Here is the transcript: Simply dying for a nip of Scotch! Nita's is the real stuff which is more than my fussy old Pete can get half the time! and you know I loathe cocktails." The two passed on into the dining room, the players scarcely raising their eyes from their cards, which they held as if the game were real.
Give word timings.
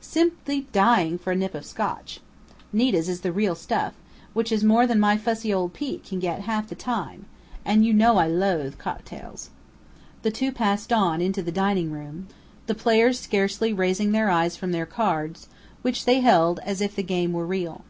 Simply 0.00 0.62
dying 0.72 1.18
for 1.18 1.30
a 1.30 1.36
nip 1.36 1.54
of 1.54 1.64
Scotch! 1.64 2.18
Nita's 2.72 3.08
is 3.08 3.20
the 3.20 3.30
real 3.30 3.54
stuff 3.54 3.94
which 4.32 4.50
is 4.50 4.64
more 4.64 4.88
than 4.88 4.98
my 4.98 5.16
fussy 5.16 5.54
old 5.54 5.72
Pete 5.72 6.02
can 6.04 6.18
get 6.18 6.40
half 6.50 6.66
the 6.68 6.74
time! 6.74 7.26
and 7.64 7.86
you 7.86 7.94
know 7.94 8.16
I 8.16 8.26
loathe 8.26 8.76
cocktails." 8.76 9.50
The 10.22 10.32
two 10.32 10.50
passed 10.50 10.92
on 10.92 11.20
into 11.20 11.44
the 11.44 11.52
dining 11.52 11.92
room, 11.92 12.26
the 12.66 12.74
players 12.74 13.20
scarcely 13.20 13.72
raising 13.72 14.10
their 14.10 14.30
eyes 14.30 14.56
from 14.56 14.72
their 14.72 14.84
cards, 14.84 15.46
which 15.82 16.06
they 16.06 16.18
held 16.18 16.58
as 16.64 16.80
if 16.80 16.96
the 16.96 17.04
game 17.04 17.32
were 17.32 17.46
real. 17.46 17.84